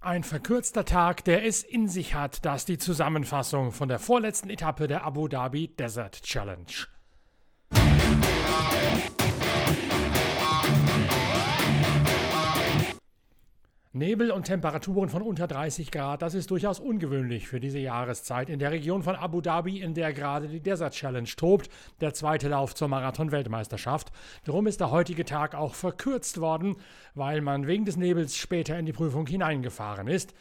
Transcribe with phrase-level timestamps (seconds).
[0.00, 4.88] Ein verkürzter Tag, der es in sich hat, das die Zusammenfassung von der vorletzten Etappe
[4.88, 6.88] der Abu Dhabi Desert Challenge.
[13.98, 18.60] Nebel und Temperaturen von unter 30 Grad, das ist durchaus ungewöhnlich für diese Jahreszeit in
[18.60, 21.68] der Region von Abu Dhabi, in der gerade die Desert Challenge tobt,
[22.00, 24.12] der zweite Lauf zur Marathon-Weltmeisterschaft.
[24.44, 26.76] Darum ist der heutige Tag auch verkürzt worden,
[27.14, 30.32] weil man wegen des Nebels später in die Prüfung hineingefahren ist.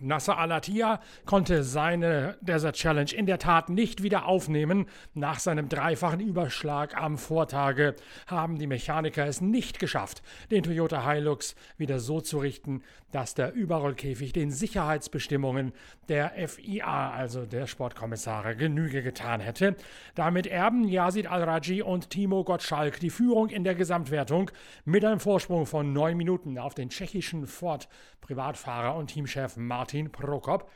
[0.00, 4.86] Nasser Al-Attiyah konnte seine Desert Challenge in der Tat nicht wieder aufnehmen.
[5.14, 7.96] Nach seinem dreifachen Überschlag am Vortage
[8.28, 13.52] haben die Mechaniker es nicht geschafft, den Toyota Hilux wieder so zu richten, dass der
[13.54, 15.72] Überrollkäfig den Sicherheitsbestimmungen
[16.08, 19.76] der FIA, also der Sportkommissare, Genüge getan hätte.
[20.14, 24.50] Damit erben Yazid Al-Raji und Timo Gottschalk die Führung in der Gesamtwertung
[24.84, 30.70] mit einem Vorsprung von neun Minuten auf den tschechischen Ford-Privatfahrer und Teamchef Martin Prokop.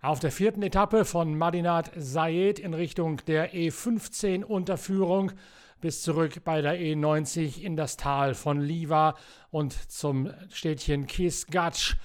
[0.00, 5.32] Auf der vierten Etappe von Madinat Sayed in Richtung der E15-Unterführung
[5.80, 9.16] bis zurück bei der E90 in das Tal von Liva
[9.50, 11.96] und zum Städtchen Kisgatsch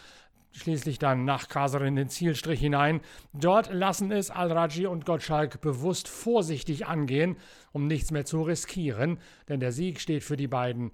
[0.51, 3.01] schließlich dann nach Kaser in den Zielstrich hinein.
[3.33, 7.37] Dort lassen es Al-Raji und Gottschalk bewusst vorsichtig angehen,
[7.71, 10.91] um nichts mehr zu riskieren, denn der Sieg steht für die beiden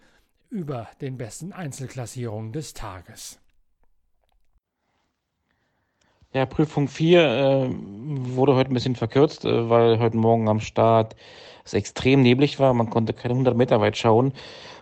[0.50, 3.40] über den besten Einzelklassierungen des Tages.
[6.34, 7.70] Ja, Prüfung 4 äh,
[8.36, 11.16] wurde heute ein bisschen verkürzt, äh, weil heute Morgen am Start
[11.64, 12.74] es extrem neblig war.
[12.74, 14.34] Man konnte keine 100 Meter weit schauen,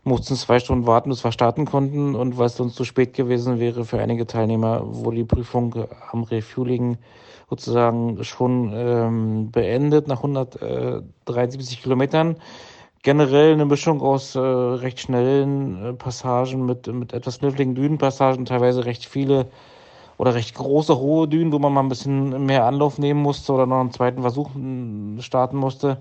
[0.05, 2.15] mussten zwei Stunden warten, bis wir starten konnten.
[2.15, 5.75] Und weil es sonst zu spät gewesen wäre für einige Teilnehmer, wurde die Prüfung
[6.11, 6.97] am Refueling
[7.49, 12.37] sozusagen schon ähm, beendet nach 173 Kilometern.
[13.03, 18.85] Generell eine Mischung aus äh, recht schnellen äh, Passagen mit, mit etwas kniffligen Dünenpassagen, teilweise
[18.85, 19.47] recht viele
[20.21, 23.65] oder recht große, hohe Dünen, wo man mal ein bisschen mehr Anlauf nehmen musste oder
[23.65, 25.97] noch einen zweiten Versuch hm, starten musste.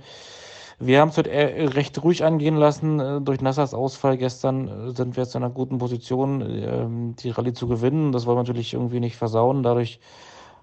[0.78, 3.00] Wir haben es heute recht ruhig angehen lassen.
[3.00, 7.30] Äh, durch Nassers Ausfall gestern äh, sind wir jetzt in einer guten Position, ähm, die
[7.30, 8.12] Rallye zu gewinnen.
[8.12, 9.62] Das wollen wir natürlich irgendwie nicht versauen.
[9.62, 10.00] Dadurch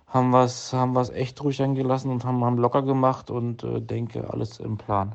[0.06, 3.82] haben wir es haben echt ruhig angehen lassen und haben, haben locker gemacht und äh,
[3.82, 5.14] denke, alles im Plan.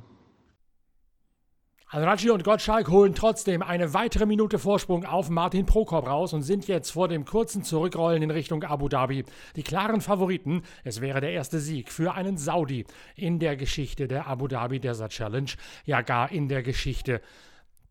[1.92, 6.66] Al-Raji und Gottschalk holen trotzdem eine weitere Minute Vorsprung auf Martin Prokop raus und sind
[6.66, 9.26] jetzt vor dem kurzen Zurückrollen in Richtung Abu Dhabi
[9.56, 10.62] die klaren Favoriten.
[10.84, 15.12] Es wäre der erste Sieg für einen Saudi in der Geschichte der Abu Dhabi Desert
[15.12, 15.50] Challenge,
[15.84, 17.20] ja gar in der Geschichte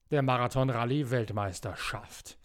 [0.10, 2.40] der Marathon-Rallye-Weltmeisterschaft.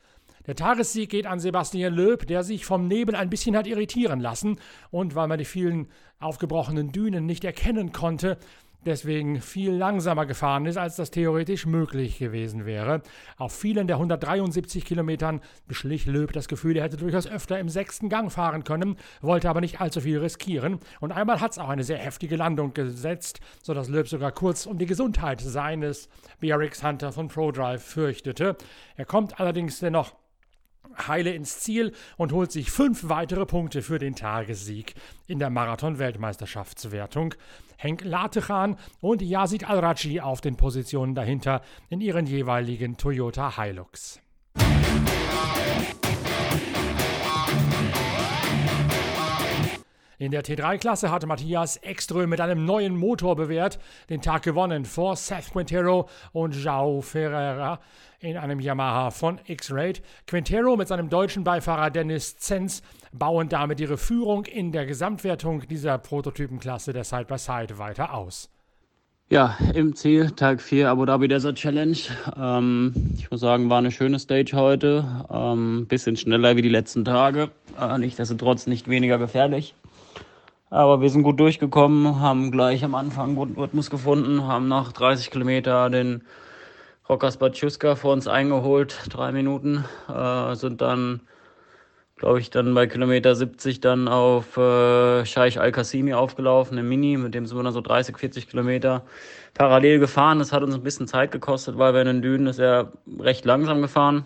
[0.47, 4.61] Der Tagessieg geht an Sebastian Löb, der sich vom Nebel ein bisschen hat irritieren lassen
[4.91, 5.89] und weil man die vielen
[6.21, 8.37] aufgebrochenen Dünen nicht erkennen konnte,
[8.87, 13.03] deswegen viel langsamer gefahren ist, als das theoretisch möglich gewesen wäre.
[13.37, 18.09] Auf vielen der 173 Kilometern beschlich Löb das Gefühl, er hätte durchaus öfter im sechsten
[18.09, 20.79] Gang fahren können, wollte aber nicht allzu viel riskieren.
[21.01, 24.79] Und einmal hat es auch eine sehr heftige Landung gesetzt, sodass Löb sogar kurz um
[24.79, 26.09] die Gesundheit seines
[26.41, 28.57] BRX Hunter von ProDrive fürchtete.
[28.97, 30.15] Er kommt allerdings dennoch
[31.07, 34.95] heile ins Ziel und holt sich fünf weitere Punkte für den Tagessieg
[35.27, 37.35] in der Marathon-Weltmeisterschaftswertung.
[37.77, 44.21] Henk Latechan und Yazid Al-Raji auf den Positionen dahinter in ihren jeweiligen Toyota Hilux.
[50.19, 53.79] In der T3-Klasse hatte Matthias Ekström mit einem neuen Motor bewährt
[54.09, 57.81] den Tag gewonnen vor Seth Quintero und João Ferreira
[58.21, 60.01] in einem Yamaha von X-Raid.
[60.27, 62.83] Quintero mit seinem deutschen Beifahrer Dennis Zenz
[63.13, 68.49] bauen damit ihre Führung in der Gesamtwertung dieser Prototypenklasse der Side-by-Side -Side weiter aus.
[69.29, 71.99] Ja, im Ziel, Tag 4 Abu Dhabi Desert Challenge.
[72.41, 75.27] Ähm, ich muss sagen, war eine schöne Stage heute.
[75.31, 77.51] Ähm, bisschen schneller wie die letzten Tage.
[77.79, 79.75] Äh, nichtsdestotrotz nicht weniger gefährlich.
[80.69, 85.31] Aber wir sind gut durchgekommen, haben gleich am Anfang guten Rhythmus gefunden, haben nach 30
[85.31, 86.23] Kilometer den
[87.09, 91.21] Rokas Batschuska vor uns eingeholt, drei Minuten, äh, sind dann,
[92.17, 97.35] glaube ich, dann bei Kilometer 70 dann auf äh, Scheich Al-Qassimi aufgelaufen, im Mini, mit
[97.35, 99.05] dem sind wir dann so 30, 40 Kilometer
[99.55, 100.41] parallel gefahren.
[100.41, 102.91] Das hat uns ein bisschen Zeit gekostet, weil wir in den Dünen ist er
[103.21, 104.25] recht langsam gefahren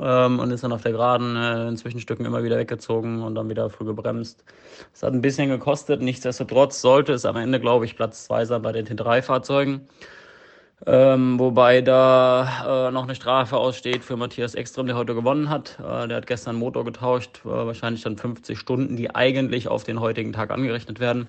[0.00, 3.48] ähm, und ist dann auf der Geraden äh, in Zwischenstücken immer wieder weggezogen und dann
[3.48, 4.44] wieder früh gebremst.
[4.92, 8.62] Es hat ein bisschen gekostet, nichtsdestotrotz sollte es am Ende, glaube ich, Platz 2 sein
[8.62, 9.88] bei den T3-Fahrzeugen.
[10.84, 15.78] Ähm, wobei da äh, noch eine Strafe aussteht für Matthias Ekström, der heute gewonnen hat.
[15.78, 20.00] Äh, der hat gestern Motor getauscht, äh, wahrscheinlich dann 50 Stunden, die eigentlich auf den
[20.00, 21.28] heutigen Tag angerechnet werden.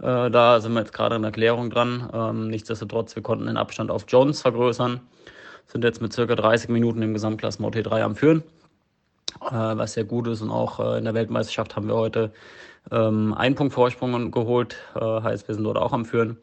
[0.00, 2.10] Äh, da sind wir jetzt gerade in Erklärung dran.
[2.12, 5.00] Ähm, nichtsdestotrotz, wir konnten den Abstand auf Jones vergrößern
[5.70, 8.42] sind jetzt mit circa 30 Minuten im Gesamtklassement T3 am Führen,
[9.46, 10.42] äh, was sehr gut ist.
[10.42, 12.32] Und auch äh, in der Weltmeisterschaft haben wir heute
[12.90, 16.38] ähm, einen Punkt Vorsprung geholt, äh, heißt, wir sind dort auch am Führen.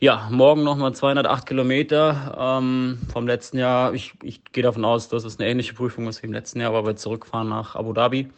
[0.00, 3.94] Ja, morgen nochmal 208 Kilometer ähm, vom letzten Jahr.
[3.94, 6.70] Ich, ich gehe davon aus, dass es eine ähnliche Prüfung ist wie im letzten Jahr,
[6.70, 8.30] aber wir zurückfahren nach Abu Dhabi.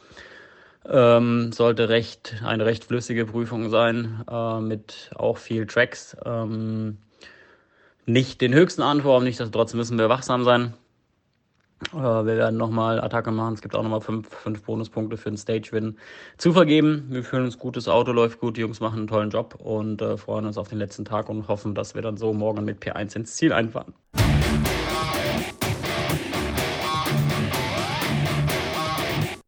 [0.88, 6.16] Ähm, sollte recht, eine recht flüssige Prüfung sein, äh, mit auch viel Tracks.
[6.24, 6.96] Ähm,
[8.12, 10.74] nicht den höchsten Anforderungen, nicht, dass trotzdem müssen wir wachsam sein.
[11.92, 13.54] Äh, wir werden nochmal Attacke machen.
[13.54, 15.96] Es gibt auch nochmal fünf, fünf Bonuspunkte für den Stage-Win
[16.36, 17.06] zu vergeben.
[17.08, 20.02] Wir fühlen uns gut, das Auto läuft gut, die Jungs machen einen tollen Job und
[20.02, 22.82] äh, freuen uns auf den letzten Tag und hoffen, dass wir dann so morgen mit
[22.82, 23.94] P1 ins Ziel einfahren.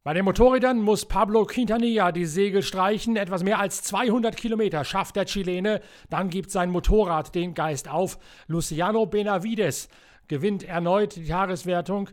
[0.04, 3.14] Bei den Motorrädern muss Pablo Quintanilla die Segel streichen.
[3.14, 5.81] Etwas mehr als 200 Kilometer schafft der Chilene.
[6.10, 8.19] Dann gibt sein Motorrad den Geist auf.
[8.49, 9.88] Luciano Benavides
[10.26, 12.10] gewinnt erneut die Tageswertung.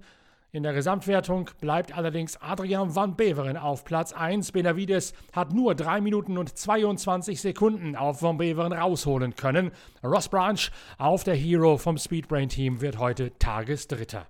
[0.52, 4.52] In der Gesamtwertung bleibt allerdings Adrian van Beveren auf Platz 1.
[4.52, 9.72] Benavides hat nur 3 Minuten und 22 Sekunden auf van Beveren rausholen können.
[10.04, 10.70] Ross Branch
[11.00, 14.28] auf der Hero vom Speedbrain Team wird heute Tagesdritter.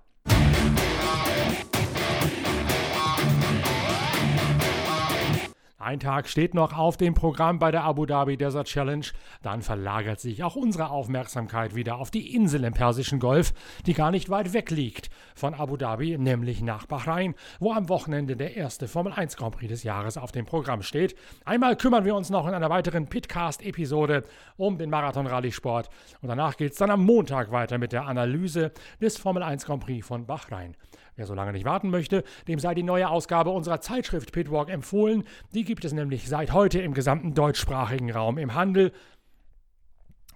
[5.82, 9.06] Ein Tag steht noch auf dem Programm bei der Abu Dhabi Desert Challenge.
[9.40, 13.54] Dann verlagert sich auch unsere Aufmerksamkeit wieder auf die Insel im Persischen Golf,
[13.86, 18.36] die gar nicht weit weg liegt von Abu Dhabi, nämlich nach Bahrain, wo am Wochenende
[18.36, 21.16] der erste Formel 1 Grand Prix des Jahres auf dem Programm steht.
[21.46, 24.24] Einmal kümmern wir uns noch in einer weiteren Pitcast-Episode
[24.58, 25.88] um den Marathon-Rallye-Sport
[26.20, 29.82] und danach geht es dann am Montag weiter mit der Analyse des Formel 1 Grand
[29.82, 30.76] Prix von Bahrain.
[31.20, 35.24] Wer so lange nicht warten möchte, dem sei die neue Ausgabe unserer Zeitschrift Pitwalk empfohlen.
[35.52, 38.90] Die gibt es nämlich seit heute im gesamten deutschsprachigen Raum im Handel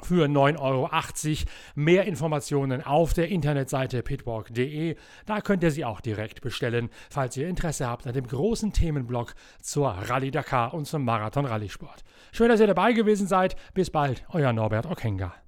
[0.03, 0.91] für 9,80 Euro.
[1.75, 4.97] Mehr Informationen auf der Internetseite pitwalk.de.
[5.25, 9.35] Da könnt ihr sie auch direkt bestellen, falls ihr Interesse habt an dem großen Themenblock
[9.63, 12.05] zur Rallye Dakar und zum Marathon Rallye Sport.
[12.31, 13.57] Schön, dass ihr dabei gewesen seid.
[13.73, 15.44] Bis bald, euer Norbert Okenga.